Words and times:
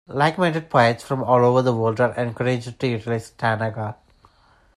Like-minded 0.07 0.71
poets 0.71 1.03
from 1.03 1.23
all 1.23 1.45
over 1.45 1.61
the 1.61 1.75
world 1.75 2.01
are 2.01 2.15
encouraged 2.15 2.79
to 2.79 2.87
utilize 2.87 3.29
the 3.29 3.37
Tanaga. 3.37 3.97